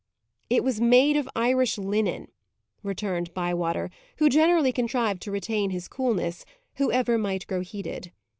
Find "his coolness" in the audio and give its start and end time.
5.69-6.43